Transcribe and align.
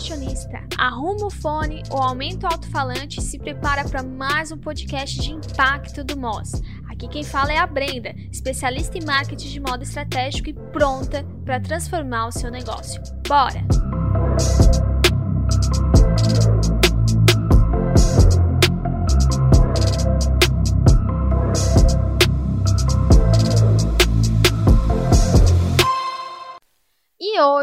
fashionista, 0.00 0.62
arruma 0.78 1.26
o 1.26 1.30
fone 1.30 1.82
ou 1.90 1.98
aumenta 1.98 2.48
o 2.48 2.52
alto-falante 2.52 3.20
e 3.20 3.22
se 3.22 3.38
prepara 3.38 3.84
para 3.84 4.02
mais 4.02 4.50
um 4.50 4.56
podcast 4.56 5.20
de 5.20 5.30
impacto 5.30 6.02
do 6.02 6.18
Moz. 6.18 6.62
Aqui 6.88 7.06
quem 7.06 7.22
fala 7.22 7.52
é 7.52 7.58
a 7.58 7.66
Brenda, 7.66 8.14
especialista 8.32 8.96
em 8.96 9.04
marketing 9.04 9.48
de 9.48 9.60
moda 9.60 9.82
estratégico 9.82 10.48
e 10.48 10.54
pronta 10.54 11.22
para 11.44 11.60
transformar 11.60 12.28
o 12.28 12.32
seu 12.32 12.50
negócio. 12.50 13.00
Bora! 13.28 14.89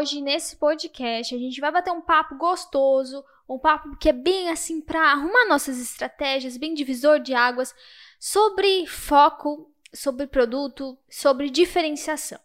Hoje, 0.08 0.22
nesse 0.22 0.56
podcast, 0.56 1.34
a 1.34 1.38
gente 1.38 1.60
vai 1.60 1.70
bater 1.70 1.90
um 1.90 2.00
papo 2.00 2.34
gostoso, 2.36 3.22
um 3.46 3.58
papo 3.58 3.94
que 3.98 4.08
é 4.08 4.12
bem 4.12 4.48
assim 4.48 4.80
para 4.80 5.12
arrumar 5.12 5.46
nossas 5.46 5.78
estratégias, 5.78 6.56
bem 6.56 6.72
divisor 6.72 7.20
de 7.20 7.34
águas, 7.34 7.74
sobre 8.18 8.86
foco, 8.86 9.70
sobre 9.92 10.26
produto, 10.26 10.96
sobre 11.10 11.50
diferenciação. 11.50 12.40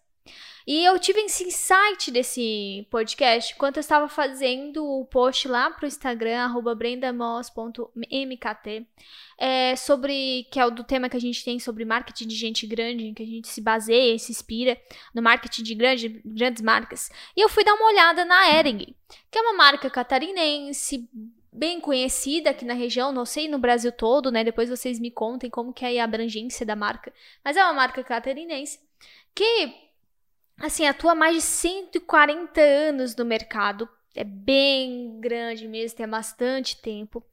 E 0.65 0.85
eu 0.85 0.97
tive 0.97 1.19
esse 1.21 1.43
insight 1.43 2.09
desse 2.09 2.87
podcast 2.89 3.53
quando 3.55 3.77
eu 3.77 3.81
estava 3.81 4.07
fazendo 4.07 4.85
o 4.85 5.05
post 5.05 5.47
lá 5.47 5.69
pro 5.69 5.85
Instagram, 5.85 6.53
brendamos.mkt, 6.77 8.87
é, 9.37 9.75
sobre, 9.75 10.47
que 10.49 10.59
é 10.59 10.65
o 10.65 10.71
do 10.71 10.83
tema 10.83 11.09
que 11.09 11.17
a 11.17 11.21
gente 11.21 11.43
tem 11.43 11.59
sobre 11.59 11.83
marketing 11.83 12.27
de 12.27 12.35
gente 12.35 12.65
grande, 12.65 13.07
em 13.07 13.13
que 13.13 13.23
a 13.23 13.25
gente 13.25 13.49
se 13.49 13.59
baseia 13.59 14.15
e 14.15 14.19
se 14.19 14.31
inspira 14.31 14.79
no 15.13 15.21
marketing 15.21 15.63
de 15.63 15.75
grande, 15.75 16.21
grandes 16.23 16.61
marcas. 16.61 17.11
E 17.35 17.41
eu 17.41 17.49
fui 17.49 17.65
dar 17.65 17.73
uma 17.73 17.87
olhada 17.87 18.23
na 18.23 18.57
Ering, 18.57 18.95
que 19.29 19.37
é 19.37 19.41
uma 19.41 19.53
marca 19.53 19.89
catarinense, 19.89 21.09
bem 21.51 21.81
conhecida 21.81 22.51
aqui 22.51 22.63
na 22.63 22.73
região, 22.73 23.11
não 23.11 23.25
sei 23.25 23.49
no 23.49 23.59
Brasil 23.59 23.91
todo, 23.91 24.31
né? 24.31 24.45
Depois 24.45 24.69
vocês 24.69 24.97
me 24.97 25.11
contem 25.11 25.49
como 25.49 25.73
que 25.73 25.83
é 25.83 25.99
a 25.99 26.05
abrangência 26.05 26.65
da 26.65 26.75
marca. 26.75 27.11
Mas 27.43 27.57
é 27.57 27.63
uma 27.63 27.73
marca 27.73 28.01
catarinense 28.01 28.79
que 29.35 29.73
assim, 30.65 30.85
atua 30.85 31.13
mais 31.13 31.35
de 31.35 31.41
140 31.41 32.61
anos 32.61 33.15
no 33.15 33.25
mercado. 33.25 33.87
É 34.15 34.23
bem 34.23 35.19
grande 35.19 35.67
mesmo, 35.67 35.97
tem 35.97 36.07
bastante 36.07 36.81
tempo. 36.81 37.23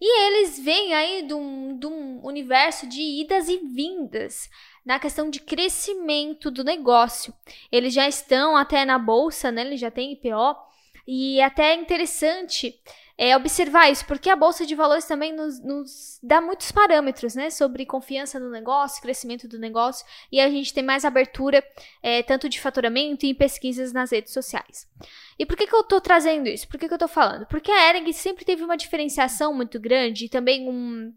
E 0.00 0.20
eles 0.26 0.58
vêm 0.58 0.92
aí 0.92 1.22
de 1.22 1.32
um, 1.32 1.78
de 1.78 1.86
um 1.86 2.20
universo 2.26 2.88
de 2.88 3.00
idas 3.00 3.48
e 3.48 3.58
vindas 3.58 4.50
na 4.84 4.98
questão 4.98 5.30
de 5.30 5.38
crescimento 5.38 6.50
do 6.50 6.64
negócio. 6.64 7.32
Eles 7.70 7.94
já 7.94 8.08
estão 8.08 8.56
até 8.56 8.84
na 8.84 8.98
bolsa, 8.98 9.52
né? 9.52 9.60
Eles 9.60 9.78
já 9.78 9.90
têm 9.90 10.12
IPO. 10.12 10.56
E 11.06 11.40
até 11.40 11.72
é 11.72 11.74
interessante 11.76 12.80
é, 13.16 13.36
observar 13.36 13.90
isso, 13.90 14.06
porque 14.06 14.30
a 14.30 14.36
Bolsa 14.36 14.66
de 14.66 14.74
Valores 14.74 15.04
também 15.04 15.32
nos, 15.32 15.62
nos, 15.62 16.18
dá 16.22 16.40
muitos 16.40 16.72
parâmetros, 16.72 17.34
né, 17.34 17.50
sobre 17.50 17.86
confiança 17.86 18.38
no 18.40 18.50
negócio, 18.50 19.02
crescimento 19.02 19.46
do 19.46 19.58
negócio, 19.58 20.04
e 20.30 20.40
a 20.40 20.48
gente 20.48 20.72
tem 20.72 20.82
mais 20.82 21.04
abertura, 21.04 21.64
é, 22.02 22.22
tanto 22.22 22.48
de 22.48 22.60
faturamento 22.60 23.26
e 23.26 23.30
em 23.30 23.34
pesquisas 23.34 23.92
nas 23.92 24.10
redes 24.10 24.32
sociais. 24.32 24.88
E 25.38 25.46
por 25.46 25.56
que, 25.56 25.66
que 25.66 25.74
eu 25.74 25.80
estou 25.80 26.00
trazendo 26.00 26.48
isso? 26.48 26.68
Por 26.68 26.78
que, 26.78 26.86
que 26.86 26.92
eu 26.92 26.96
estou 26.96 27.08
falando? 27.08 27.46
Porque 27.46 27.70
a 27.70 27.88
Ering 27.90 28.12
sempre 28.12 28.44
teve 28.44 28.62
uma 28.62 28.76
diferenciação 28.76 29.54
muito 29.54 29.80
grande 29.80 30.26
e 30.26 30.28
também 30.28 30.68
um 30.68 31.12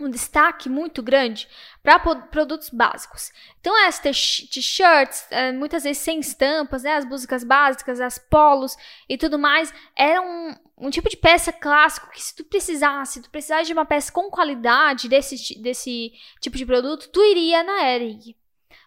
um 0.00 0.10
destaque 0.10 0.68
muito 0.68 1.02
grande 1.02 1.48
para 1.82 1.98
produtos 1.98 2.68
básicos. 2.68 3.30
Então, 3.60 3.72
as 3.86 3.98
t-shirts, 3.98 5.26
é, 5.30 5.52
muitas 5.52 5.84
vezes 5.84 6.02
sem 6.02 6.18
estampas, 6.18 6.82
né, 6.82 6.96
as 6.96 7.04
músicas 7.04 7.44
básicas, 7.44 8.00
as 8.00 8.18
polos 8.18 8.76
e 9.08 9.16
tudo 9.16 9.38
mais, 9.38 9.72
eram 9.96 10.26
um, 10.26 10.86
um, 10.86 10.90
tipo 10.90 11.08
de 11.08 11.16
peça 11.16 11.52
clássico 11.52 12.10
que 12.10 12.20
se 12.20 12.34
tu 12.34 12.44
precisasse, 12.44 13.22
tu 13.22 13.30
precisasse 13.30 13.66
de 13.66 13.72
uma 13.72 13.84
peça 13.84 14.10
com 14.10 14.30
qualidade 14.30 15.08
desse, 15.08 15.58
desse 15.60 16.12
tipo 16.40 16.56
de 16.56 16.66
produto, 16.66 17.08
tu 17.10 17.22
iria 17.22 17.62
na 17.62 17.88
Ering. 17.92 18.34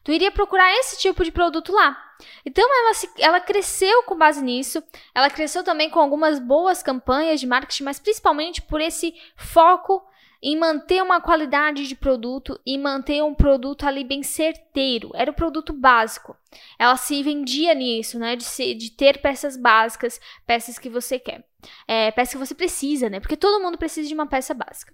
Tu 0.03 0.11
iria 0.11 0.31
procurar 0.31 0.71
esse 0.73 0.97
tipo 0.97 1.23
de 1.23 1.31
produto 1.31 1.71
lá. 1.71 1.97
Então 2.45 2.65
ela, 2.65 2.93
se, 2.93 3.09
ela 3.17 3.39
cresceu 3.39 4.03
com 4.03 4.17
base 4.17 4.41
nisso, 4.41 4.81
ela 5.13 5.29
cresceu 5.29 5.63
também 5.63 5.89
com 5.89 5.99
algumas 5.99 6.39
boas 6.39 6.81
campanhas 6.81 7.39
de 7.39 7.47
marketing, 7.47 7.83
mas 7.83 7.99
principalmente 7.99 8.61
por 8.61 8.81
esse 8.81 9.13
foco 9.35 10.03
em 10.41 10.55
manter 10.57 11.01
uma 11.01 11.19
qualidade 11.19 11.87
de 11.87 11.95
produto 11.95 12.59
e 12.65 12.77
manter 12.77 13.23
um 13.23 13.33
produto 13.33 13.85
ali 13.85 14.03
bem 14.03 14.23
certeiro. 14.23 15.11
Era 15.15 15.31
o 15.31 15.33
produto 15.33 15.73
básico. 15.73 16.35
Ela 16.77 16.95
se 16.95 17.21
vendia 17.23 17.73
nisso, 17.73 18.19
né? 18.19 18.35
De, 18.35 18.43
ser, 18.43 18.75
de 18.75 18.91
ter 18.91 19.21
peças 19.21 19.57
básicas, 19.57 20.19
peças 20.45 20.77
que 20.77 20.89
você 20.89 21.17
quer. 21.19 21.43
É, 21.87 22.11
peças 22.11 22.33
que 22.33 22.45
você 22.45 22.55
precisa, 22.55 23.09
né? 23.09 23.19
Porque 23.19 23.37
todo 23.37 23.61
mundo 23.61 23.77
precisa 23.77 24.07
de 24.07 24.13
uma 24.13 24.27
peça 24.27 24.53
básica. 24.53 24.93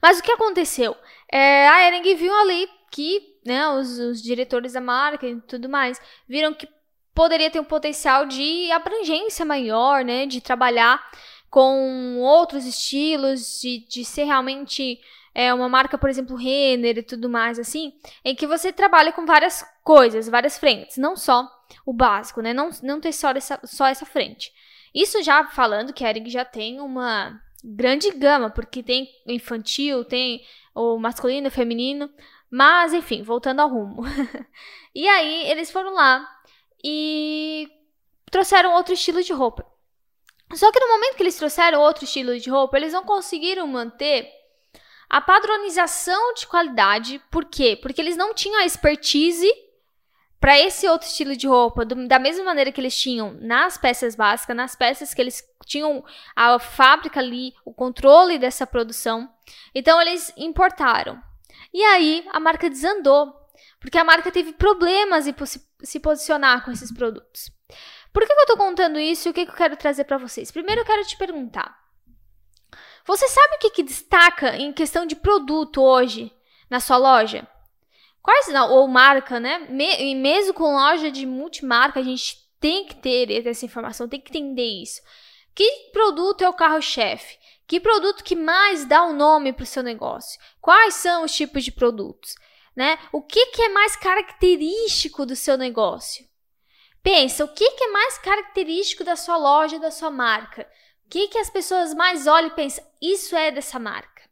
Mas 0.00 0.18
o 0.18 0.22
que 0.22 0.32
aconteceu? 0.32 0.96
É, 1.30 1.68
a 1.68 1.86
Ering 1.88 2.14
viu 2.14 2.34
ali 2.34 2.68
que 2.90 3.38
né, 3.44 3.68
os, 3.68 3.98
os 3.98 4.22
diretores 4.22 4.74
da 4.74 4.80
marca 4.80 5.26
e 5.26 5.40
tudo 5.40 5.68
mais 5.68 6.00
viram 6.28 6.52
que 6.52 6.68
poderia 7.14 7.50
ter 7.50 7.60
um 7.60 7.64
potencial 7.64 8.26
de 8.26 8.70
abrangência 8.70 9.44
maior, 9.44 10.04
né? 10.04 10.26
De 10.26 10.40
trabalhar 10.40 11.02
com 11.52 12.18
outros 12.18 12.64
estilos, 12.64 13.60
de, 13.60 13.86
de 13.86 14.06
ser 14.06 14.24
realmente 14.24 14.98
é, 15.34 15.52
uma 15.52 15.68
marca, 15.68 15.98
por 15.98 16.08
exemplo, 16.08 16.34
Renner 16.34 16.96
e 16.96 17.02
tudo 17.02 17.28
mais 17.28 17.58
assim, 17.58 17.92
em 18.24 18.34
que 18.34 18.46
você 18.46 18.72
trabalha 18.72 19.12
com 19.12 19.26
várias 19.26 19.62
coisas, 19.84 20.30
várias 20.30 20.56
frentes, 20.56 20.96
não 20.96 21.14
só 21.14 21.46
o 21.84 21.92
básico, 21.92 22.40
né? 22.40 22.54
Não, 22.54 22.70
não 22.82 22.98
ter 22.98 23.12
só 23.12 23.32
essa, 23.32 23.60
só 23.64 23.86
essa 23.86 24.06
frente. 24.06 24.50
Isso 24.94 25.22
já 25.22 25.44
falando 25.44 25.92
que 25.92 26.02
a 26.06 26.08
Ering 26.08 26.30
já 26.30 26.42
tem 26.42 26.80
uma 26.80 27.38
grande 27.62 28.10
gama, 28.12 28.48
porque 28.48 28.82
tem 28.82 29.10
infantil, 29.26 30.06
tem 30.06 30.42
o 30.74 30.96
masculino, 30.98 31.48
o 31.48 31.50
feminino, 31.50 32.08
mas 32.50 32.94
enfim, 32.94 33.22
voltando 33.22 33.60
ao 33.60 33.68
rumo. 33.68 34.04
e 34.94 35.06
aí 35.06 35.50
eles 35.50 35.70
foram 35.70 35.92
lá 35.92 36.26
e 36.82 37.68
trouxeram 38.30 38.72
outro 38.72 38.94
estilo 38.94 39.22
de 39.22 39.34
roupa. 39.34 39.70
Só 40.54 40.70
que 40.70 40.80
no 40.80 40.88
momento 40.88 41.16
que 41.16 41.22
eles 41.22 41.36
trouxeram 41.36 41.80
outro 41.80 42.04
estilo 42.04 42.38
de 42.38 42.50
roupa, 42.50 42.76
eles 42.76 42.92
não 42.92 43.04
conseguiram 43.04 43.66
manter 43.66 44.28
a 45.08 45.20
padronização 45.20 46.34
de 46.34 46.46
qualidade. 46.46 47.20
Por 47.30 47.44
quê? 47.44 47.78
Porque 47.80 48.00
eles 48.00 48.16
não 48.16 48.34
tinham 48.34 48.60
a 48.60 48.66
expertise 48.66 49.50
para 50.40 50.58
esse 50.58 50.88
outro 50.88 51.06
estilo 51.06 51.36
de 51.36 51.46
roupa, 51.46 51.84
do, 51.84 52.08
da 52.08 52.18
mesma 52.18 52.44
maneira 52.44 52.72
que 52.72 52.80
eles 52.80 52.98
tinham 52.98 53.32
nas 53.40 53.78
peças 53.78 54.16
básicas, 54.16 54.56
nas 54.56 54.74
peças 54.74 55.14
que 55.14 55.22
eles 55.22 55.40
tinham 55.64 56.04
a 56.34 56.58
fábrica 56.58 57.20
ali, 57.20 57.54
o 57.64 57.72
controle 57.72 58.38
dessa 58.38 58.66
produção. 58.66 59.32
Então 59.72 60.00
eles 60.00 60.32
importaram. 60.36 61.22
E 61.72 61.84
aí 61.84 62.26
a 62.32 62.40
marca 62.40 62.68
desandou, 62.68 63.32
porque 63.80 63.98
a 63.98 64.04
marca 64.04 64.32
teve 64.32 64.52
problemas 64.52 65.28
em 65.28 65.34
se 65.82 66.00
posicionar 66.00 66.64
com 66.64 66.72
esses 66.72 66.92
produtos. 66.92 67.50
Por 68.12 68.26
que, 68.26 68.34
que 68.34 68.40
eu 68.42 68.46
tô 68.46 68.56
contando 68.56 68.98
isso 68.98 69.28
e 69.28 69.30
o 69.30 69.34
que, 69.34 69.46
que 69.46 69.52
eu 69.52 69.56
quero 69.56 69.76
trazer 69.76 70.04
para 70.04 70.18
vocês? 70.18 70.50
Primeiro 70.50 70.82
eu 70.82 70.84
quero 70.84 71.04
te 71.06 71.16
perguntar. 71.16 71.80
Você 73.06 73.26
sabe 73.26 73.56
o 73.56 73.58
que, 73.58 73.70
que 73.70 73.82
destaca 73.82 74.56
em 74.56 74.72
questão 74.72 75.06
de 75.06 75.16
produto 75.16 75.82
hoje 75.82 76.32
na 76.70 76.78
sua 76.78 76.96
loja? 76.96 77.46
Quais, 78.22 78.48
não, 78.48 78.70
ou 78.70 78.86
marca, 78.86 79.40
né? 79.40 79.66
Me, 79.68 79.96
e 79.96 80.14
mesmo 80.14 80.54
com 80.54 80.74
loja 80.74 81.10
de 81.10 81.26
multimarca, 81.26 81.98
a 81.98 82.02
gente 82.02 82.36
tem 82.60 82.86
que 82.86 82.94
ter 82.94 83.44
essa 83.46 83.64
informação, 83.64 84.08
tem 84.08 84.20
que 84.20 84.30
entender 84.30 84.82
isso. 84.82 85.00
Que 85.54 85.90
produto 85.92 86.42
é 86.42 86.48
o 86.48 86.54
carro-chefe? 86.54 87.36
Que 87.66 87.80
produto 87.80 88.22
que 88.22 88.36
mais 88.36 88.84
dá 88.84 89.04
o 89.04 89.10
um 89.10 89.16
nome 89.16 89.52
para 89.52 89.64
o 89.64 89.66
seu 89.66 89.82
negócio? 89.82 90.38
Quais 90.60 90.94
são 90.94 91.24
os 91.24 91.34
tipos 91.34 91.64
de 91.64 91.72
produtos? 91.72 92.34
Né? 92.76 92.98
O 93.12 93.20
que, 93.20 93.46
que 93.46 93.62
é 93.62 93.68
mais 93.70 93.96
característico 93.96 95.26
do 95.26 95.34
seu 95.34 95.58
negócio? 95.58 96.24
Pensa, 97.02 97.44
o 97.44 97.48
que, 97.48 97.68
que 97.72 97.84
é 97.84 97.88
mais 97.88 98.18
característico 98.18 99.02
da 99.02 99.16
sua 99.16 99.36
loja, 99.36 99.78
da 99.78 99.90
sua 99.90 100.10
marca? 100.10 100.62
O 101.06 101.10
que, 101.10 101.28
que 101.28 101.38
as 101.38 101.50
pessoas 101.50 101.92
mais 101.94 102.26
olham 102.26 102.48
e 102.48 102.54
pensam, 102.54 102.84
isso 103.00 103.36
é 103.36 103.50
dessa 103.50 103.78
marca? 103.78 104.22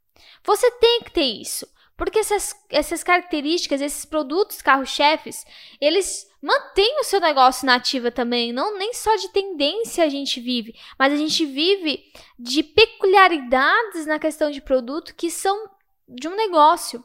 Você 0.45 0.71
tem 0.73 1.01
que 1.03 1.11
ter 1.11 1.23
isso, 1.23 1.67
porque 1.97 2.21
essas, 2.21 2.55
essas 2.71 3.03
características, 3.03 3.81
esses 3.81 4.05
produtos 4.05 4.63
carro-chefes, 4.63 5.45
eles 5.81 6.27
mantêm 6.41 6.99
o 7.01 7.05
seu 7.05 7.21
negócio 7.21 7.67
na 7.67 7.75
ativa 7.75 8.11
também. 8.11 8.53
Não 8.53 8.79
nem 8.79 8.95
só 8.95 9.15
de 9.17 9.29
tendência 9.29 10.05
a 10.05 10.09
gente 10.09 10.41
vive, 10.41 10.75
mas 10.99 11.13
a 11.13 11.17
gente 11.17 11.45
vive 11.45 12.03
de 12.39 12.63
peculiaridades 12.63 14.07
na 14.07 14.19
questão 14.19 14.51
de 14.51 14.63
produto 14.63 15.15
que 15.15 15.31
são 15.31 15.69
de 16.09 16.27
um 16.27 16.35
negócio. 16.35 17.05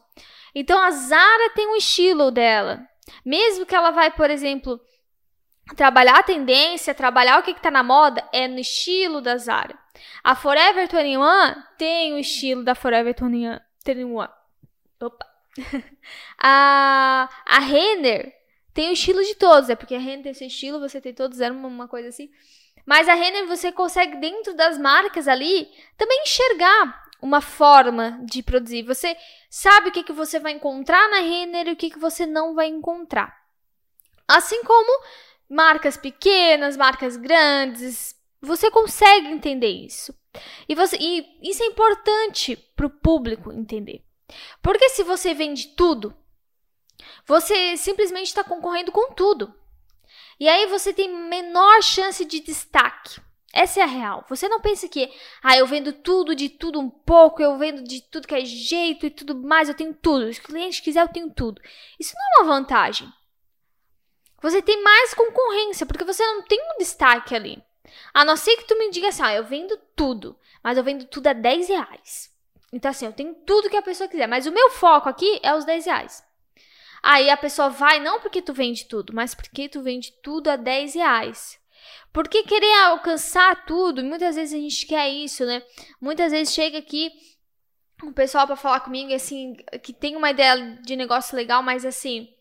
Então 0.53 0.79
a 0.79 0.91
Zara 0.91 1.49
tem 1.53 1.67
um 1.67 1.75
estilo 1.75 2.31
dela. 2.31 2.79
Mesmo 3.25 3.65
que 3.65 3.75
ela 3.75 3.91
vai, 3.91 4.09
por 4.11 4.29
exemplo, 4.29 4.79
trabalhar 5.75 6.19
a 6.19 6.23
tendência, 6.23 6.93
trabalhar 6.93 7.39
o 7.39 7.43
que 7.43 7.51
está 7.51 7.71
na 7.71 7.83
moda 7.83 8.27
é 8.31 8.47
no 8.47 8.59
estilo 8.59 9.21
da 9.21 9.37
Zara. 9.37 9.77
A 10.23 10.35
Forever 10.35 10.87
21 10.87 11.21
tem 11.77 12.13
o 12.13 12.19
estilo 12.19 12.63
da 12.63 12.75
Forever 12.75 13.15
21. 13.15 14.27
Opa. 15.01 15.25
a, 16.37 17.29
a 17.45 17.59
Renner 17.59 18.33
tem 18.73 18.89
o 18.89 18.93
estilo 18.93 19.23
de 19.23 19.35
todos, 19.35 19.69
é 19.69 19.75
porque 19.75 19.95
a 19.95 19.99
Renner 19.99 20.23
tem 20.23 20.33
seu 20.33 20.47
estilo, 20.47 20.79
você 20.79 20.99
tem 20.99 21.13
todos, 21.13 21.39
era 21.39 21.53
uma 21.53 21.87
coisa 21.87 22.09
assim. 22.09 22.29
Mas 22.85 23.07
a 23.07 23.13
Renner 23.13 23.47
você 23.47 23.71
consegue 23.71 24.17
dentro 24.17 24.53
das 24.53 24.77
marcas 24.77 25.27
ali 25.27 25.67
também 25.97 26.21
enxergar 26.23 27.03
uma 27.21 27.41
forma 27.41 28.19
de 28.23 28.43
produzir. 28.43 28.83
Você 28.83 29.17
sabe 29.49 29.89
o 29.89 29.91
que, 29.91 30.03
que 30.03 30.13
você 30.13 30.39
vai 30.39 30.51
encontrar 30.51 31.09
na 31.09 31.19
Renner 31.19 31.67
e 31.69 31.71
o 31.71 31.75
que, 31.75 31.89
que 31.89 31.97
você 31.97 32.25
não 32.25 32.53
vai 32.53 32.67
encontrar. 32.67 33.35
Assim 34.27 34.63
como 34.63 35.03
marcas 35.49 35.97
pequenas, 35.97 36.77
marcas 36.77 37.17
grandes, 37.17 38.15
você 38.41 38.69
consegue 38.69 39.27
entender 39.27 39.69
isso. 39.69 40.13
E, 40.67 40.75
você, 40.75 40.97
e 40.99 41.39
isso 41.41 41.63
é 41.63 41.67
importante 41.67 42.55
para 42.75 42.85
o 42.85 42.89
público 42.89 43.51
entender. 43.51 44.03
Porque 44.61 44.89
se 44.89 45.03
você 45.03 45.33
vende 45.33 45.69
tudo, 45.69 46.15
você 47.25 47.77
simplesmente 47.77 48.27
está 48.27 48.43
concorrendo 48.43 48.91
com 48.91 49.13
tudo. 49.13 49.53
E 50.39 50.47
aí 50.47 50.65
você 50.67 50.93
tem 50.93 51.13
menor 51.29 51.81
chance 51.81 52.25
de 52.25 52.39
destaque. 52.39 53.21
Essa 53.53 53.79
é 53.79 53.83
a 53.83 53.87
real. 53.87 54.25
Você 54.27 54.49
não 54.49 54.59
pensa 54.59 54.89
que, 54.89 55.09
ah, 55.41 55.55
eu 55.55 55.65
vendo 55.65 55.93
tudo 55.93 56.35
de 56.35 56.49
tudo 56.49 56.77
um 56.77 56.89
pouco, 56.89 57.41
eu 57.41 57.57
vendo 57.57 57.83
de 57.83 58.01
tudo 58.01 58.27
que 58.27 58.35
é 58.35 58.43
jeito 58.43 59.05
e 59.05 59.09
tudo 59.09 59.33
mais, 59.33 59.69
eu 59.69 59.75
tenho 59.75 59.93
tudo. 59.93 60.31
Se 60.33 60.41
o 60.41 60.43
cliente 60.43 60.81
quiser, 60.81 61.01
eu 61.01 61.07
tenho 61.07 61.29
tudo. 61.31 61.61
Isso 61.97 62.13
não 62.13 62.21
é 62.21 62.43
uma 62.43 62.53
vantagem. 62.53 63.07
Você 64.41 64.61
tem 64.61 64.81
mais 64.83 65.13
concorrência, 65.13 65.85
porque 65.85 66.03
você 66.03 66.25
não 66.25 66.43
tem 66.43 66.59
um 66.59 66.77
destaque 66.77 67.35
ali. 67.35 67.63
A 68.13 68.25
não 68.25 68.35
ser 68.35 68.57
que 68.57 68.65
tu 68.65 68.77
me 68.77 68.89
diga 68.89 69.09
assim, 69.09 69.23
ah, 69.23 69.33
eu 69.33 69.43
vendo 69.43 69.77
tudo, 69.95 70.37
mas 70.63 70.77
eu 70.77 70.83
vendo 70.83 71.05
tudo 71.05 71.27
a 71.27 71.33
10 71.33 71.69
reais. 71.69 72.31
Então, 72.71 72.91
assim, 72.91 73.05
eu 73.05 73.13
tenho 73.13 73.33
tudo 73.45 73.69
que 73.69 73.77
a 73.77 73.81
pessoa 73.81 74.09
quiser, 74.09 74.27
mas 74.27 74.45
o 74.45 74.51
meu 74.51 74.69
foco 74.69 75.07
aqui 75.07 75.39
é 75.41 75.53
os 75.55 75.65
10 75.65 75.85
reais. 75.85 76.23
Aí 77.01 77.29
a 77.29 77.37
pessoa 77.37 77.69
vai, 77.69 77.99
não 77.99 78.19
porque 78.19 78.41
tu 78.41 78.53
vende 78.53 78.85
tudo, 78.85 79.13
mas 79.13 79.35
porque 79.35 79.69
tu 79.69 79.81
vende 79.81 80.11
tudo 80.23 80.49
a 80.49 80.55
10 80.55 80.95
reais. 80.95 81.59
Porque 82.11 82.43
querer 82.43 82.73
alcançar 82.85 83.65
tudo, 83.65 84.03
muitas 84.03 84.35
vezes 84.35 84.53
a 84.53 84.61
gente 84.61 84.85
quer 84.87 85.09
isso, 85.09 85.45
né? 85.45 85.61
Muitas 86.01 86.31
vezes 86.31 86.53
chega 86.53 86.79
aqui 86.79 87.11
um 88.03 88.11
pessoal 88.11 88.47
para 88.47 88.55
falar 88.55 88.79
comigo, 88.79 89.13
assim, 89.13 89.55
que 89.83 89.93
tem 89.93 90.15
uma 90.15 90.31
ideia 90.31 90.79
de 90.81 90.95
negócio 90.95 91.35
legal, 91.35 91.61
mas 91.61 91.85
assim, 91.85 92.34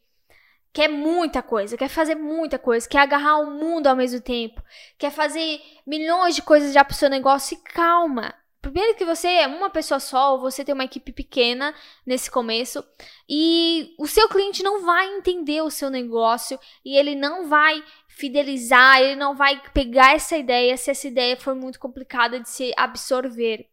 quer 0.75 0.89
muita 0.89 1.41
coisa, 1.41 1.77
quer 1.77 1.89
fazer 1.89 2.17
muita 2.17 2.59
coisa, 2.59 2.89
quer 2.89 2.99
agarrar 2.99 3.39
o 3.39 3.53
mundo 3.53 3.87
ao 3.87 3.95
mesmo 3.95 4.21
tempo, 4.21 4.61
quer 4.99 5.11
fazer 5.11 5.61
milhões 5.87 6.35
de 6.35 6.43
coisas 6.43 6.75
já 6.75 6.85
pro 6.85 6.97
seu 6.97 7.09
negócio 7.09 7.57
e 7.57 7.63
calma. 7.63 8.35
Primeiro 8.61 8.97
que 8.97 9.05
você 9.05 9.29
é 9.29 9.47
uma 9.47 9.71
pessoa 9.71 10.01
só, 10.01 10.33
ou 10.33 10.41
você 10.41 10.65
tem 10.65 10.75
uma 10.75 10.85
equipe 10.85 11.13
pequena 11.13 11.73
nesse 12.05 12.31
começo, 12.31 12.83
e 13.29 13.95
o 13.99 14.07
seu 14.09 14.29
cliente 14.29 14.63
não 14.65 14.83
vai 14.85 15.07
entender 15.17 15.63
o 15.63 15.71
seu 15.71 15.91
negócio 15.91 16.59
e 16.85 16.97
ele 16.97 17.15
não 17.15 17.47
vai 17.47 17.81
fidelizar, 18.09 19.01
ele 19.01 19.17
não 19.17 19.37
vai 19.37 19.63
pegar 19.73 20.15
essa 20.15 20.37
ideia 20.37 20.77
se 20.77 20.91
essa 20.91 21.07
ideia 21.07 21.37
for 21.37 21.55
muito 21.55 21.79
complicada 21.79 22.41
de 22.41 22.49
se 22.49 22.73
absorver. 22.77 23.69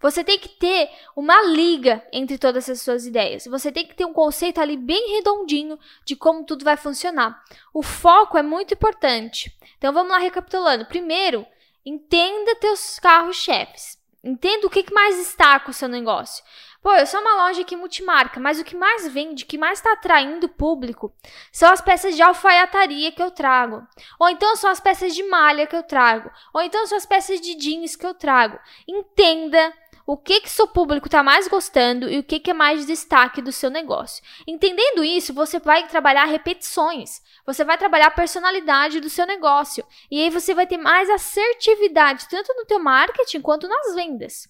Você 0.00 0.22
tem 0.22 0.38
que 0.38 0.48
ter 0.48 0.90
uma 1.16 1.42
liga 1.42 2.06
entre 2.12 2.38
todas 2.38 2.68
as 2.68 2.80
suas 2.80 3.06
ideias. 3.06 3.44
Você 3.46 3.70
tem 3.70 3.86
que 3.86 3.94
ter 3.94 4.04
um 4.04 4.12
conceito 4.12 4.60
ali 4.60 4.76
bem 4.76 5.16
redondinho 5.16 5.78
de 6.04 6.16
como 6.16 6.44
tudo 6.44 6.64
vai 6.64 6.76
funcionar. 6.76 7.42
O 7.72 7.82
foco 7.82 8.38
é 8.38 8.42
muito 8.42 8.74
importante. 8.74 9.56
Então 9.78 9.92
vamos 9.92 10.12
lá 10.12 10.18
recapitulando. 10.18 10.86
Primeiro, 10.86 11.46
entenda 11.84 12.56
teus 12.56 12.98
carros-chefes. 12.98 13.98
Entenda 14.22 14.66
o 14.66 14.70
que 14.70 14.92
mais 14.92 15.16
destaca 15.16 15.70
o 15.70 15.74
seu 15.74 15.88
negócio. 15.88 16.42
Pô, 16.84 16.92
eu 16.92 17.06
sou 17.06 17.18
uma 17.18 17.46
loja 17.46 17.62
aqui 17.62 17.74
multimarca, 17.74 18.38
mas 18.38 18.60
o 18.60 18.64
que 18.64 18.76
mais 18.76 19.08
vende, 19.08 19.44
o 19.44 19.46
que 19.46 19.56
mais 19.56 19.78
está 19.78 19.94
atraindo 19.94 20.44
o 20.44 20.50
público 20.50 21.10
são 21.50 21.72
as 21.72 21.80
peças 21.80 22.14
de 22.14 22.20
alfaiataria 22.20 23.10
que 23.10 23.22
eu 23.22 23.30
trago. 23.30 23.82
Ou 24.20 24.28
então 24.28 24.54
são 24.54 24.68
as 24.68 24.80
peças 24.80 25.14
de 25.14 25.22
malha 25.22 25.66
que 25.66 25.74
eu 25.74 25.82
trago. 25.82 26.30
Ou 26.52 26.60
então 26.60 26.86
são 26.86 26.98
as 26.98 27.06
peças 27.06 27.40
de 27.40 27.54
jeans 27.54 27.96
que 27.96 28.04
eu 28.04 28.12
trago. 28.12 28.58
Entenda 28.86 29.72
o 30.06 30.14
que 30.14 30.42
que 30.42 30.50
seu 30.50 30.68
público 30.68 31.08
está 31.08 31.22
mais 31.22 31.48
gostando 31.48 32.06
e 32.06 32.18
o 32.18 32.22
que, 32.22 32.38
que 32.38 32.50
é 32.50 32.54
mais 32.54 32.84
destaque 32.84 33.40
do 33.40 33.50
seu 33.50 33.70
negócio. 33.70 34.22
Entendendo 34.46 35.02
isso, 35.02 35.32
você 35.32 35.58
vai 35.58 35.88
trabalhar 35.88 36.26
repetições, 36.26 37.22
você 37.46 37.64
vai 37.64 37.78
trabalhar 37.78 38.08
a 38.08 38.10
personalidade 38.10 39.00
do 39.00 39.08
seu 39.08 39.26
negócio 39.26 39.86
e 40.10 40.20
aí 40.20 40.28
você 40.28 40.52
vai 40.52 40.66
ter 40.66 40.76
mais 40.76 41.08
assertividade 41.08 42.28
tanto 42.28 42.52
no 42.52 42.66
teu 42.66 42.78
marketing 42.78 43.40
quanto 43.40 43.66
nas 43.66 43.94
vendas, 43.94 44.46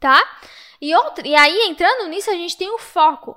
tá? 0.00 0.24
E, 0.80 0.94
outra, 0.94 1.26
e 1.26 1.34
aí 1.34 1.68
entrando 1.68 2.08
nisso 2.08 2.30
a 2.30 2.34
gente 2.34 2.56
tem 2.56 2.70
o 2.70 2.78
foco. 2.78 3.36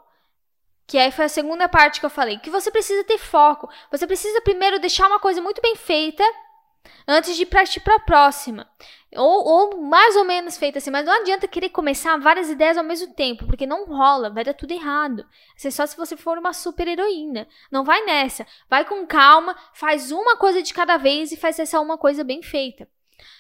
Que 0.86 0.98
aí 0.98 1.12
foi 1.12 1.26
a 1.26 1.30
segunda 1.30 1.70
parte 1.70 2.00
que 2.00 2.06
eu 2.06 2.10
falei, 2.10 2.38
que 2.38 2.50
você 2.50 2.70
precisa 2.70 3.04
ter 3.04 3.18
foco. 3.18 3.70
Você 3.90 4.06
precisa 4.06 4.42
primeiro 4.42 4.80
deixar 4.80 5.08
uma 5.08 5.20
coisa 5.20 5.42
muito 5.42 5.62
bem 5.62 5.76
feita 5.76 6.24
antes 7.08 7.36
de 7.36 7.46
partir 7.46 7.80
para 7.80 7.96
a 7.96 8.00
próxima. 8.00 8.70
Ou, 9.16 9.46
ou, 9.46 9.82
mais 9.82 10.16
ou 10.16 10.24
menos 10.24 10.58
feita 10.58 10.78
assim, 10.78 10.90
mas 10.90 11.06
não 11.06 11.14
adianta 11.14 11.48
querer 11.48 11.70
começar 11.70 12.18
várias 12.18 12.50
ideias 12.50 12.78
ao 12.78 12.84
mesmo 12.84 13.14
tempo, 13.14 13.46
porque 13.46 13.66
não 13.66 13.86
rola, 13.86 14.30
vai 14.30 14.44
dar 14.44 14.54
tudo 14.54 14.72
errado. 14.72 15.26
Isso 15.56 15.68
é 15.68 15.72
só 15.72 15.86
se 15.86 15.98
você 15.98 16.16
for 16.16 16.38
uma 16.38 16.54
super 16.54 16.88
heroína. 16.88 17.48
Não 17.72 17.84
vai 17.84 18.04
nessa. 18.06 18.46
Vai 18.70 18.86
com 18.86 19.06
calma, 19.06 19.56
faz 19.74 20.12
uma 20.12 20.38
coisa 20.38 20.62
de 20.62 20.74
cada 20.74 20.98
vez 20.98 21.32
e 21.32 21.38
faz 21.38 21.60
essa 21.60 21.80
uma 21.80 21.98
coisa 21.98 22.24
bem 22.24 22.42
feita. 22.42 22.88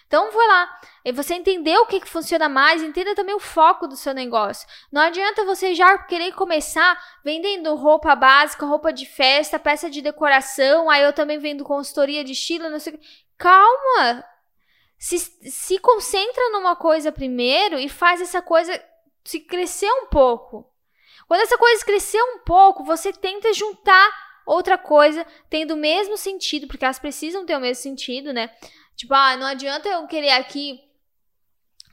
Então, 0.08 0.32
vai 0.32 0.48
lá. 0.48 0.80
E 1.06 1.12
você 1.12 1.34
entender 1.34 1.78
o 1.78 1.86
que, 1.86 2.00
que 2.00 2.10
funciona 2.10 2.50
mais, 2.50 2.84
entenda 2.84 3.16
também 3.16 3.34
o 3.34 3.40
foco 3.40 3.88
do 3.88 3.96
seu 3.96 4.14
negócio. 4.14 4.68
Não 4.92 5.02
adianta 5.02 5.46
você 5.46 5.74
já 5.74 5.98
querer 5.98 6.34
começar 6.34 7.02
vendendo 7.24 7.76
roupa 7.76 8.16
básica, 8.16 8.66
roupa 8.66 8.92
de 8.92 9.06
festa, 9.06 9.58
peça 9.60 9.90
de 9.90 10.02
decoração, 10.02 10.90
aí 10.90 11.04
eu 11.04 11.14
também 11.14 11.40
vendo 11.40 11.64
consultoria 11.64 12.24
de 12.24 12.34
estilo, 12.34 12.70
não 12.70 12.80
sei 12.80 12.94
o 12.94 12.98
que. 12.98 13.08
Calma! 13.38 14.26
Se, 14.98 15.18
se 15.18 15.80
concentra 15.80 16.50
numa 16.52 16.76
coisa 16.76 17.12
primeiro 17.12 17.80
e 17.80 17.90
faz 17.90 18.22
essa 18.22 18.42
coisa 18.42 18.80
se 19.24 19.40
crescer 19.40 19.92
um 19.92 20.08
pouco. 20.08 20.70
Quando 21.28 21.42
essa 21.42 21.58
coisa 21.58 21.86
crescer 21.86 22.22
um 22.22 22.40
pouco, 22.40 22.84
você 22.84 23.14
tenta 23.14 23.54
juntar 23.54 24.10
outra 24.46 24.78
coisa 24.78 25.26
tendo 25.50 25.76
o 25.76 25.78
mesmo 25.78 26.18
sentido, 26.18 26.68
porque 26.68 26.84
elas 26.84 27.00
precisam 27.00 27.46
ter 27.46 27.56
o 27.56 27.60
mesmo 27.60 27.82
sentido, 27.82 28.34
né? 28.34 28.52
Tipo, 29.02 29.16
ah, 29.16 29.36
não 29.36 29.48
adianta 29.48 29.90
eu 29.90 30.06
querer 30.06 30.30
aqui. 30.30 30.80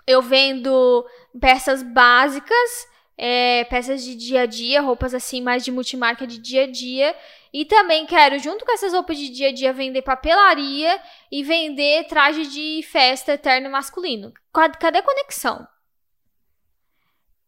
Eu 0.07 0.21
vendo 0.21 1.07
peças 1.41 1.83
básicas, 1.83 2.87
é, 3.17 3.65
peças 3.65 4.05
de 4.05 4.15
dia 4.15 4.43
a 4.43 4.47
dia, 4.47 4.83
roupas 4.83 5.15
assim 5.15 5.41
mais 5.41 5.65
de 5.65 5.71
multimarca 5.71 6.27
de 6.27 6.37
dia 6.37 6.65
a 6.65 6.71
dia. 6.71 7.17
E 7.51 7.65
também 7.65 8.05
quero, 8.05 8.39
junto 8.39 8.63
com 8.63 8.73
essas 8.73 8.93
roupas 8.93 9.17
de 9.17 9.31
dia 9.31 9.49
a 9.49 9.53
dia, 9.53 9.73
vender 9.73 10.03
papelaria 10.03 11.01
e 11.33 11.43
vender 11.43 12.05
traje 12.09 12.47
de 12.47 12.83
festa 12.83 13.33
eterno 13.33 13.71
masculino. 13.71 14.31
Cadê 14.79 14.99
a 14.99 15.03
conexão? 15.03 15.67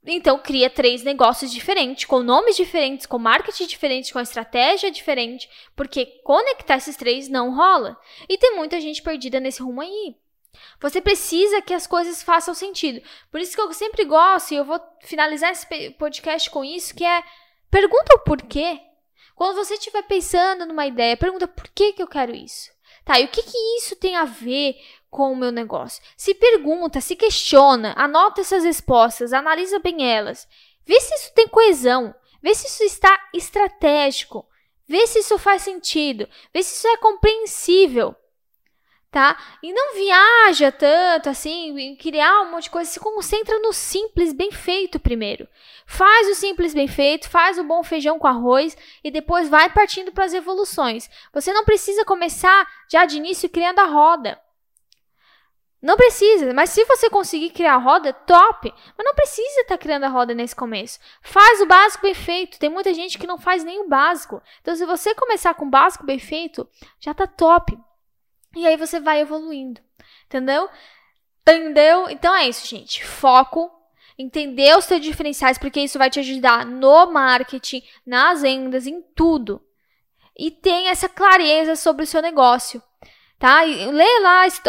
Então, 0.07 0.39
cria 0.39 0.71
três 0.71 1.03
negócios 1.03 1.53
diferentes, 1.53 2.07
com 2.07 2.23
nomes 2.23 2.57
diferentes, 2.57 3.05
com 3.05 3.19
marketing 3.19 3.67
diferente, 3.67 4.13
com 4.13 4.21
estratégia 4.21 4.91
diferente, 4.91 5.49
porque 5.77 6.07
conectar 6.25 6.77
esses 6.77 6.97
três 6.97 7.29
não 7.29 7.55
rola. 7.55 7.99
E 8.29 8.39
tem 8.39 8.57
muita 8.57 8.81
gente 8.81 9.03
perdida 9.03 9.39
nesse 9.39 9.63
rumo 9.63 9.83
aí. 9.83 10.17
Você 10.81 11.01
precisa 11.01 11.61
que 11.61 11.75
as 11.75 11.87
coisas 11.87 12.23
façam 12.23 12.55
sentido. 12.55 13.03
Por 13.31 13.41
isso 13.41 13.55
que 13.55 13.61
eu 13.61 13.73
sempre 13.75 14.05
gosto, 14.05 14.53
e 14.53 14.57
eu 14.57 14.65
vou 14.65 14.81
finalizar 15.03 15.53
esse 15.53 15.67
podcast 15.93 16.49
com 16.51 16.65
isso, 16.65 16.95
que 16.95 17.05
é 17.05 17.23
pergunta 17.71 18.15
o 18.15 18.21
porquê. 18.21 18.81
Quando 19.35 19.57
você 19.57 19.75
estiver 19.75 20.03
pensando 20.03 20.67
numa 20.67 20.87
ideia, 20.87 21.17
pergunta 21.17 21.47
por 21.47 21.69
que, 21.69 21.93
que 21.93 22.03
eu 22.03 22.09
quero 22.09 22.35
isso. 22.35 22.71
Tá, 23.05 23.19
e 23.19 23.25
o 23.25 23.29
que, 23.29 23.43
que 23.43 23.59
isso 23.79 23.97
tem 23.97 24.17
a 24.17 24.25
ver 24.25 24.77
com 25.11 25.33
o 25.33 25.37
meu 25.37 25.51
negócio? 25.51 26.03
Se 26.17 26.35
pergunta, 26.35 27.01
se 27.01 27.17
questiona, 27.17 27.93
anota 27.97 28.41
essas 28.41 28.65
respostas, 28.65 29.33
analisa 29.33 29.79
bem 29.79 30.09
elas. 30.09 30.47
Vê 30.87 31.01
se 31.01 31.15
isso 31.15 31.35
tem 31.35 31.49
coesão, 31.49 32.15
vê 32.43 32.55
se 32.55 32.67
isso 32.67 32.85
está 32.85 33.29
estratégico, 33.35 34.47
vê 34.87 35.07
se 35.07 35.19
isso 35.19 35.39
faz 35.39 35.63
sentido, 35.63 36.29
vê 36.55 36.63
se 36.63 36.75
isso 36.75 36.89
é 36.89 36.97
compreensível 36.97 38.15
tá? 39.11 39.37
E 39.63 39.73
não 39.73 39.95
viaja 39.95 40.71
tanto 40.71 41.29
assim, 41.29 41.79
em 41.79 41.97
criar 41.97 42.43
um 42.43 42.53
monte 42.53 42.65
de 42.65 42.71
coisa, 42.71 42.91
se 42.91 43.01
concentra 43.01 43.59
no 43.59 43.73
simples 43.73 44.33
bem 44.33 44.53
feito 44.53 45.01
primeiro. 45.01 45.49
Faz 45.85 46.29
o 46.29 46.35
simples 46.35 46.73
bem 46.73 46.87
feito, 46.87 47.29
faz 47.29 47.59
o 47.59 47.65
bom 47.65 47.83
feijão 47.83 48.19
com 48.19 48.29
arroz 48.29 48.77
e 49.03 49.11
depois 49.11 49.49
vai 49.49 49.69
partindo 49.71 50.13
para 50.13 50.25
as 50.25 50.35
evoluções. 50.35 51.11
Você 51.33 51.53
não 51.53 51.65
precisa 51.65 52.05
começar 52.05 52.67
já 52.91 53.05
de 53.05 53.17
início 53.17 53.49
criando 53.49 53.81
a 53.81 53.87
roda. 53.87 54.41
Não 55.83 55.97
precisa, 55.97 56.53
mas 56.53 56.71
se 56.71 56.85
você 56.85 57.09
conseguir 57.09 57.51
criar 57.51 57.75
a 57.75 57.79
roda, 57.79 58.13
top. 58.13 58.73
Mas 58.99 59.05
não 59.05 59.15
precisa 59.15 59.63
estar 59.63 59.77
tá 59.77 59.79
criando 59.79 60.05
a 60.05 60.09
roda 60.09 60.35
nesse 60.35 60.55
começo. 60.55 60.99
Faz 61.23 61.61
o 61.63 61.67
básico 61.67 62.03
bem 62.03 62.15
feito. 62.15 62.59
Tem 62.59 62.69
muita 62.69 62.93
gente 62.93 63.19
que 63.19 63.27
não 63.27 63.39
faz 63.39 63.65
nem 63.65 63.81
o 63.81 63.89
básico. 63.89 64.43
Então, 64.61 64.77
se 64.77 64.85
você 64.85 65.15
começar 65.15 65.55
com 65.55 65.65
o 65.65 65.71
básico 65.71 66.05
bem 66.05 66.19
feito, 66.19 66.69
já 66.99 67.15
tá 67.15 67.27
top. 67.27 67.79
E 68.55 68.67
aí 68.67 68.77
você 68.77 69.01
vai 69.01 69.21
evoluindo. 69.21 69.81
Entendeu? 70.27 70.69
Entendeu? 71.43 72.11
Então 72.11 72.35
é 72.35 72.47
isso, 72.47 72.67
gente. 72.67 73.05
Foco, 73.05 73.71
entender 74.19 74.77
os 74.77 74.85
seus 74.85 75.01
diferenciais, 75.01 75.57
porque 75.57 75.81
isso 75.81 75.99
vai 75.99 76.11
te 76.11 76.21
ajudar 76.21 76.67
no 76.67 77.11
marketing, 77.11 77.83
nas 78.05 78.43
vendas, 78.43 78.87
em 78.87 79.01
tudo. 79.15 79.65
E 80.37 80.51
tenha 80.51 80.91
essa 80.91 81.09
clareza 81.09 81.75
sobre 81.75 82.05
o 82.05 82.07
seu 82.07 82.21
negócio. 82.21 82.83
Tá? 83.41 83.65
E 83.65 83.91
lê 83.91 84.19
lá 84.21 84.45
as, 84.45 84.61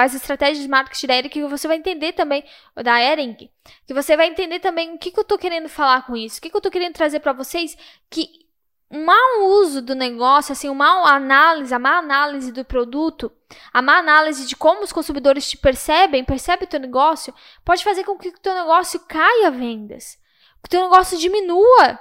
as 0.00 0.14
estratégias 0.14 0.58
de 0.58 0.68
marketing 0.68 1.06
da 1.06 1.16
Ering 1.16 1.28
que 1.28 1.44
você 1.44 1.68
vai 1.68 1.76
entender 1.76 2.12
também, 2.12 2.44
da 2.74 3.00
Ering, 3.00 3.48
que 3.86 3.94
você 3.94 4.16
vai 4.16 4.26
entender 4.26 4.58
também 4.58 4.94
o 4.94 4.98
que, 4.98 5.12
que 5.12 5.20
eu 5.20 5.24
tô 5.24 5.38
querendo 5.38 5.68
falar 5.68 6.04
com 6.04 6.16
isso, 6.16 6.38
o 6.38 6.42
que, 6.42 6.50
que 6.50 6.56
eu 6.56 6.60
tô 6.60 6.70
querendo 6.70 6.94
trazer 6.94 7.20
para 7.20 7.32
vocês, 7.32 7.78
que 8.10 8.42
um 8.90 9.04
mau 9.04 9.44
uso 9.60 9.80
do 9.80 9.94
negócio, 9.94 10.52
assim, 10.52 10.68
uma 10.68 11.08
análise, 11.14 11.72
a 11.72 11.78
má 11.78 11.96
análise 11.96 12.50
do 12.50 12.64
produto, 12.64 13.32
a 13.72 13.80
má 13.80 13.98
análise 13.98 14.48
de 14.48 14.56
como 14.56 14.82
os 14.82 14.92
consumidores 14.92 15.48
te 15.48 15.56
percebem, 15.56 16.24
percebem 16.24 16.66
o 16.66 16.70
teu 16.70 16.80
negócio, 16.80 17.32
pode 17.64 17.84
fazer 17.84 18.02
com 18.02 18.18
que 18.18 18.28
o 18.30 18.38
teu 18.40 18.54
negócio 18.54 18.98
caia 19.08 19.48
vendas, 19.48 20.18
que 20.60 20.66
o 20.66 20.70
teu 20.70 20.82
negócio 20.82 21.16
diminua, 21.16 22.00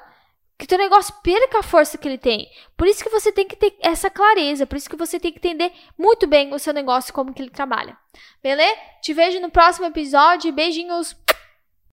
que 0.62 0.68
teu 0.68 0.78
negócio 0.78 1.12
perca 1.24 1.58
a 1.58 1.64
força 1.64 1.98
que 1.98 2.08
ele 2.08 2.20
tem. 2.20 2.48
Por 2.78 2.86
isso 2.86 3.04
que 3.04 3.10
você 3.10 3.32
tem 3.32 3.48
que 3.48 3.56
ter 3.56 3.76
essa 3.82 4.12
clareza, 4.12 4.68
por 4.68 4.78
isso 4.78 4.88
que 4.88 4.96
você 4.96 5.20
tem 5.20 5.32
que 5.32 5.40
entender 5.40 5.72
muito 5.98 6.28
bem 6.28 6.54
o 6.54 6.60
seu 6.60 6.72
negócio, 6.72 7.12
como 7.12 7.34
que 7.34 7.42
ele 7.42 7.50
trabalha. 7.50 7.98
Beleza? 8.44 8.78
Te 9.02 9.12
vejo 9.12 9.40
no 9.40 9.50
próximo 9.50 9.88
episódio. 9.88 10.54
Beijinhos! 10.54 11.16